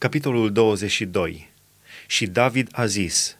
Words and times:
Capitolul 0.00 0.52
22 0.52 1.52
Și 2.06 2.26
David 2.26 2.68
a 2.72 2.86
zis, 2.86 3.38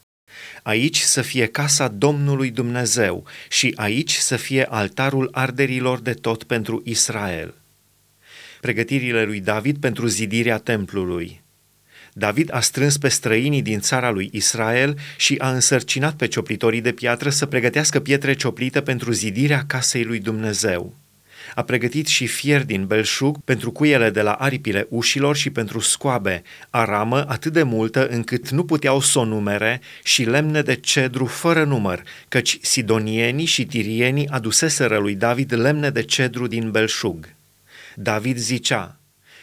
Aici 0.62 0.98
să 0.98 1.22
fie 1.22 1.46
casa 1.46 1.88
Domnului 1.88 2.50
Dumnezeu 2.50 3.26
și 3.48 3.72
aici 3.76 4.12
să 4.14 4.36
fie 4.36 4.64
altarul 4.64 5.28
arderilor 5.32 6.00
de 6.00 6.12
tot 6.12 6.44
pentru 6.44 6.82
Israel. 6.84 7.54
Pregătirile 8.60 9.24
lui 9.24 9.40
David 9.40 9.78
pentru 9.78 10.06
zidirea 10.06 10.58
templului. 10.58 11.42
David 12.12 12.54
a 12.54 12.60
strâns 12.60 12.98
pe 12.98 13.08
străinii 13.08 13.62
din 13.62 13.80
țara 13.80 14.10
lui 14.10 14.28
Israel 14.32 14.98
și 15.16 15.34
a 15.38 15.52
însărcinat 15.52 16.14
pe 16.14 16.26
cioplitorii 16.26 16.80
de 16.80 16.92
piatră 16.92 17.30
să 17.30 17.46
pregătească 17.46 18.00
pietre 18.00 18.34
cioplite 18.34 18.82
pentru 18.82 19.12
zidirea 19.12 19.64
casei 19.66 20.04
lui 20.04 20.18
Dumnezeu 20.18 20.94
a 21.54 21.62
pregătit 21.62 22.06
și 22.06 22.26
fier 22.26 22.64
din 22.64 22.86
belșug 22.86 23.36
pentru 23.44 23.70
cuiele 23.72 24.10
de 24.10 24.22
la 24.22 24.32
aripile 24.32 24.86
ușilor 24.88 25.36
și 25.36 25.50
pentru 25.50 25.80
scoabe, 25.80 26.42
aramă 26.70 27.24
atât 27.28 27.52
de 27.52 27.62
multă 27.62 28.08
încât 28.08 28.50
nu 28.50 28.64
puteau 28.64 29.00
să 29.00 29.18
o 29.18 29.24
numere 29.24 29.80
și 30.02 30.24
lemne 30.24 30.62
de 30.62 30.74
cedru 30.74 31.26
fără 31.26 31.64
număr, 31.64 32.02
căci 32.28 32.58
sidonienii 32.62 33.44
și 33.44 33.66
tirienii 33.66 34.28
aduseseră 34.28 34.98
lui 34.98 35.14
David 35.14 35.52
lemne 35.52 35.90
de 35.90 36.02
cedru 36.02 36.46
din 36.46 36.70
belșug. 36.70 37.34
David 37.94 38.36
zicea, 38.36 38.98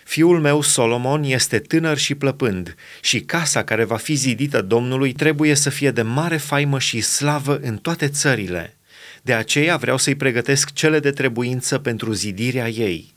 Fiul 0.05 0.39
meu 0.39 0.61
Solomon 0.61 1.23
este 1.23 1.59
tânăr 1.59 1.97
și 1.97 2.15
plăpând 2.15 2.75
și 3.01 3.19
casa 3.19 3.63
care 3.63 3.83
va 3.83 3.97
fi 3.97 4.13
zidită 4.13 4.61
Domnului 4.61 5.13
trebuie 5.13 5.53
să 5.53 5.69
fie 5.69 5.91
de 5.91 6.01
mare 6.01 6.37
faimă 6.37 6.79
și 6.79 7.01
slavă 7.01 7.59
în 7.61 7.77
toate 7.77 8.07
țările. 8.07 8.77
De 9.25 9.33
aceea 9.33 9.77
vreau 9.77 9.97
să-i 9.97 10.15
pregătesc 10.15 10.73
cele 10.73 10.99
de 10.99 11.11
trebuință 11.11 11.79
pentru 11.79 12.13
zidirea 12.13 12.69
ei. 12.69 13.13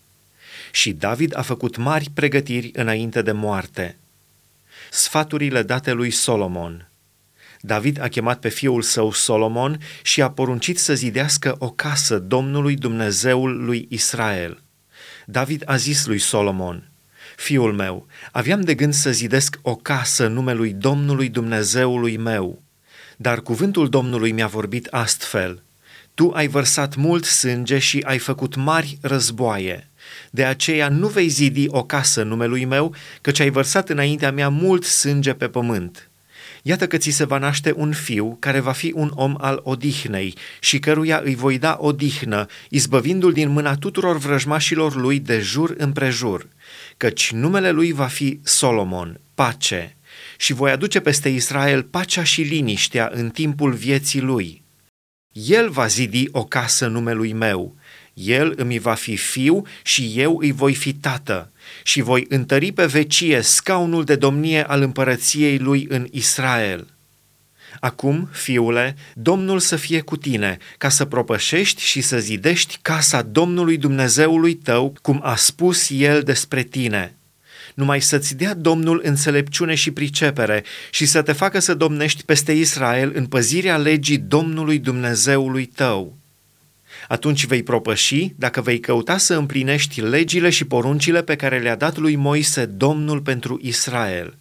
Și 0.73 0.93
David 0.93 1.37
a 1.37 1.43
făcut 1.43 1.77
mari 1.77 2.11
pregătiri 2.15 2.71
înainte 2.75 3.23
de 3.23 3.33
moarte. 3.33 3.97
Sfaturile 4.91 5.63
date 5.63 5.93
lui 5.93 6.11
Solomon. 6.11 6.89
David 7.61 8.01
a 8.01 8.09
chemat 8.09 8.41
pe 8.41 8.49
fiul 8.49 8.83
său 8.83 9.13
Solomon 9.13 9.81
și 10.03 10.23
a 10.23 10.31
poruncit 10.31 10.79
să 10.79 10.95
zidească 10.95 11.57
o 11.59 11.71
casă 11.71 12.19
Domnului 12.19 12.77
Dumnezeul 12.77 13.65
lui 13.65 13.87
Israel. 13.89 14.63
David 15.27 15.63
a 15.67 15.77
zis 15.77 16.07
lui 16.07 16.19
Solomon, 16.19 16.89
Fiul 17.37 17.73
meu, 17.73 18.07
aveam 18.33 18.61
de 18.61 18.75
gând 18.75 18.95
să 18.95 19.11
zidesc 19.11 19.59
o 19.63 19.77
casă 19.77 20.27
numelui 20.27 20.73
Domnului 20.73 21.29
Dumnezeului 21.29 22.17
meu, 22.17 22.63
dar 23.17 23.41
cuvântul 23.41 23.89
Domnului 23.89 24.33
mi-a 24.33 24.47
vorbit 24.47 24.87
astfel– 24.87 25.63
tu 26.19 26.31
ai 26.35 26.49
vărsat 26.49 26.95
mult 26.95 27.25
sânge 27.25 27.79
și 27.79 28.03
ai 28.07 28.19
făcut 28.19 28.55
mari 28.55 28.99
războaie. 29.01 29.91
De 30.31 30.45
aceea 30.45 30.89
nu 30.89 31.07
vei 31.09 31.29
zidi 31.29 31.67
o 31.69 31.85
casă 31.85 32.23
numelui 32.23 32.65
meu, 32.65 32.95
căci 33.21 33.41
ai 33.41 33.51
vărsat 33.51 33.89
înaintea 33.89 34.33
mea 34.33 34.49
mult 34.49 34.85
sânge 34.85 35.33
pe 35.33 35.49
pământ. 35.49 36.11
Iată 36.63 36.87
că 36.87 36.97
ți 36.97 37.11
se 37.11 37.25
va 37.25 37.39
naște 37.39 37.73
un 37.77 37.93
fiu 37.93 38.37
care 38.41 38.61
va 38.61 38.73
fi 38.73 38.93
un 38.95 39.11
om 39.15 39.35
al 39.41 39.61
odihnei 39.63 40.35
și 40.61 40.79
căruia 40.79 41.21
îi 41.25 41.35
voi 41.35 41.59
da 41.59 41.77
odihnă, 41.81 42.47
izbăvindu-l 42.69 43.33
din 43.33 43.49
mâna 43.49 43.75
tuturor 43.75 44.19
vrăjmașilor 44.19 44.95
lui 44.95 45.19
de 45.19 45.41
jur 45.41 45.75
împrejur, 45.77 46.49
căci 46.97 47.33
numele 47.33 47.71
lui 47.71 47.93
va 47.93 48.07
fi 48.07 48.41
Solomon, 48.43 49.21
pace, 49.35 49.97
și 50.37 50.53
voi 50.53 50.71
aduce 50.71 51.01
peste 51.01 51.29
Israel 51.29 51.83
pacea 51.83 52.23
și 52.25 52.43
liniștea 52.43 53.11
în 53.13 53.31
timpul 53.31 53.73
vieții 53.73 54.21
lui 54.21 54.67
el 55.47 55.71
va 55.71 55.87
zidi 55.87 56.29
o 56.31 56.45
casă 56.45 56.87
numelui 56.87 57.33
meu, 57.33 57.77
el 58.15 58.53
îmi 58.57 58.79
va 58.79 58.95
fi 58.95 59.17
fiu 59.17 59.67
și 59.83 60.13
eu 60.17 60.39
îi 60.41 60.53
voi 60.53 60.75
fi 60.75 60.93
tată 60.93 61.53
și 61.83 62.01
voi 62.01 62.27
întări 62.29 62.73
pe 62.73 62.87
vecie 62.87 63.41
scaunul 63.41 64.05
de 64.05 64.17
domnie 64.17 64.65
al 64.65 64.83
împărăției 64.83 65.59
lui 65.59 65.87
în 65.89 66.07
Israel. 66.11 66.87
Acum, 67.81 68.29
fiule, 68.33 68.97
Domnul 69.15 69.59
să 69.59 69.77
fie 69.77 70.01
cu 70.01 70.17
tine, 70.17 70.59
ca 70.79 70.89
să 70.89 71.05
propășești 71.05 71.83
și 71.83 72.01
să 72.01 72.19
zidești 72.19 72.79
casa 72.83 73.23
Domnului 73.23 73.77
Dumnezeului 73.77 74.55
tău, 74.55 74.95
cum 75.03 75.21
a 75.23 75.37
spus 75.37 75.91
El 75.91 76.23
despre 76.23 76.63
tine 76.63 77.18
numai 77.79 78.01
să-ți 78.01 78.37
dea 78.37 78.55
Domnul 78.55 79.01
înțelepciune 79.05 79.75
și 79.75 79.91
pricepere 79.91 80.65
și 80.91 81.07
să 81.07 81.23
te 81.23 81.33
facă 81.33 81.59
să 81.59 81.75
domnești 81.75 82.25
peste 82.25 82.53
Israel 82.53 83.13
în 83.15 83.27
păzirea 83.27 83.77
legii 83.77 84.19
Domnului 84.19 84.79
Dumnezeului 84.79 85.67
tău. 85.67 86.17
Atunci 87.09 87.47
vei 87.47 87.63
propăși 87.63 88.33
dacă 88.37 88.61
vei 88.61 88.81
căuta 88.81 89.19
să 89.19 89.35
împlinești 89.35 90.01
legile 90.01 90.51
și 90.51 90.65
poruncile 90.65 91.23
pe 91.23 91.37
care 91.37 91.59
le-a 91.59 91.77
dat 91.77 91.97
lui 91.97 92.17
Moise 92.17 92.65
Domnul 92.65 93.21
pentru 93.21 93.59
Israel. 93.63 94.35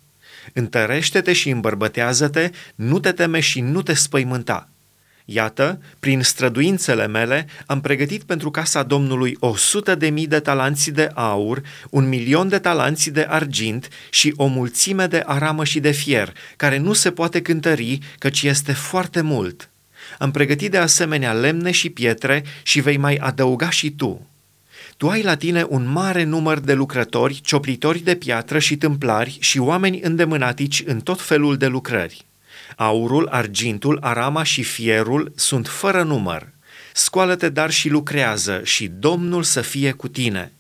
Întărește-te 0.53 1.33
și 1.33 1.49
îmbărbătează-te, 1.49 2.51
nu 2.75 2.99
te 2.99 3.11
teme 3.11 3.39
și 3.39 3.61
nu 3.61 3.81
te 3.81 3.93
spăimânta 3.93 4.69
Iată, 5.29 5.81
prin 5.99 6.21
străduințele 6.21 7.07
mele, 7.07 7.47
am 7.65 7.81
pregătit 7.81 8.23
pentru 8.23 8.51
casa 8.51 8.83
Domnului 8.83 9.37
o 9.39 9.55
sută 9.55 9.95
de 9.95 10.09
mii 10.09 10.27
de 10.27 10.39
talanți 10.39 10.91
de 10.91 11.09
aur, 11.13 11.61
un 11.89 12.07
milion 12.07 12.47
de 12.47 12.59
talanți 12.59 13.09
de 13.09 13.25
argint 13.29 13.87
și 14.09 14.33
o 14.35 14.45
mulțime 14.45 15.05
de 15.05 15.23
aramă 15.25 15.63
și 15.63 15.79
de 15.79 15.91
fier, 15.91 16.33
care 16.55 16.77
nu 16.77 16.93
se 16.93 17.11
poate 17.11 17.41
cântări, 17.41 17.99
căci 18.17 18.43
este 18.43 18.71
foarte 18.71 19.21
mult. 19.21 19.69
Am 20.17 20.31
pregătit 20.31 20.71
de 20.71 20.77
asemenea 20.77 21.33
lemne 21.33 21.71
și 21.71 21.89
pietre 21.89 22.43
și 22.63 22.79
vei 22.79 22.97
mai 22.97 23.15
adăuga 23.15 23.69
și 23.69 23.91
tu. 23.91 24.27
Tu 24.97 25.09
ai 25.09 25.21
la 25.21 25.35
tine 25.35 25.65
un 25.69 25.91
mare 25.91 26.23
număr 26.23 26.59
de 26.59 26.73
lucrători, 26.73 27.41
cioplitori 27.41 27.99
de 27.99 28.15
piatră 28.15 28.59
și 28.59 28.77
tâmplari 28.77 29.37
și 29.39 29.59
oameni 29.59 29.99
îndemânatici 30.01 30.83
în 30.85 30.99
tot 30.99 31.21
felul 31.21 31.57
de 31.57 31.67
lucrări. 31.67 32.25
Aurul, 32.75 33.27
argintul, 33.27 33.97
arama 34.01 34.43
și 34.43 34.63
fierul 34.63 35.31
sunt 35.35 35.67
fără 35.67 36.03
număr. 36.03 36.49
Scoală-te 36.93 37.49
dar 37.49 37.71
și 37.71 37.89
lucrează 37.89 38.61
și 38.63 38.87
Domnul 38.87 39.43
să 39.43 39.61
fie 39.61 39.91
cu 39.91 40.07
tine. 40.07 40.51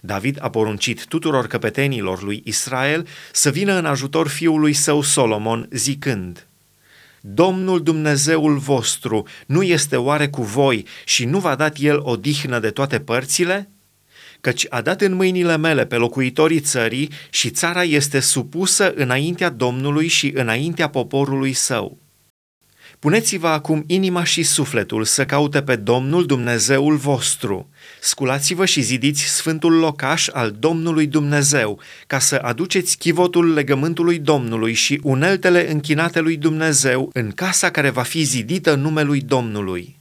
David 0.00 0.38
a 0.40 0.50
poruncit 0.50 1.06
tuturor 1.06 1.46
căpetenilor 1.46 2.22
lui 2.22 2.42
Israel 2.44 3.06
să 3.32 3.50
vină 3.50 3.72
în 3.72 3.84
ajutor 3.84 4.28
fiului 4.28 4.72
său 4.72 5.02
Solomon, 5.02 5.68
zicând, 5.70 6.46
Domnul 7.20 7.82
Dumnezeul 7.82 8.58
vostru 8.58 9.26
nu 9.46 9.62
este 9.62 9.96
oare 9.96 10.28
cu 10.28 10.42
voi 10.42 10.86
și 11.04 11.24
nu 11.24 11.38
va 11.38 11.54
dat 11.54 11.76
el 11.78 12.00
o 12.02 12.16
dihnă 12.16 12.58
de 12.58 12.70
toate 12.70 13.00
părțile? 13.00 13.68
Căci 14.40 14.66
a 14.68 14.80
dat 14.80 15.00
în 15.00 15.14
mâinile 15.14 15.56
mele 15.56 15.86
pe 15.86 15.96
locuitorii 15.96 16.60
țării 16.60 17.10
și 17.30 17.50
țara 17.50 17.82
este 17.82 18.20
supusă 18.20 18.92
înaintea 18.94 19.48
Domnului 19.48 20.06
și 20.06 20.32
înaintea 20.34 20.88
poporului 20.88 21.52
său. 21.52 21.98
Puneți-vă 22.98 23.48
acum 23.48 23.84
inima 23.86 24.24
și 24.24 24.42
sufletul 24.42 25.04
să 25.04 25.24
caute 25.24 25.62
pe 25.62 25.76
Domnul 25.76 26.26
Dumnezeul 26.26 26.96
vostru. 26.96 27.68
Sculați-vă 28.00 28.64
și 28.64 28.80
zidiți 28.80 29.22
sfântul 29.22 29.72
locaș 29.72 30.28
al 30.32 30.50
Domnului 30.58 31.06
Dumnezeu, 31.06 31.80
ca 32.06 32.18
să 32.18 32.34
aduceți 32.42 32.98
chivotul 32.98 33.52
legământului 33.52 34.18
Domnului 34.18 34.72
și 34.72 35.00
uneltele 35.02 35.70
închinate 35.70 36.20
lui 36.20 36.36
Dumnezeu 36.36 37.10
în 37.12 37.30
casa 37.30 37.70
care 37.70 37.90
va 37.90 38.02
fi 38.02 38.22
zidită 38.22 38.74
numelui 38.74 39.20
Domnului. 39.20 39.96